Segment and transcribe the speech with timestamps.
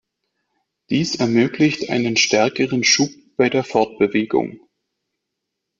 [0.89, 4.59] Dies ermöglicht einen stärkeren Schub bei der Fortbewegung.